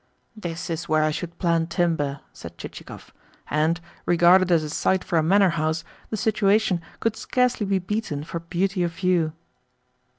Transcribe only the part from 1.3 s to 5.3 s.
plant timber," said Chichikov. "And, regarded as a site for a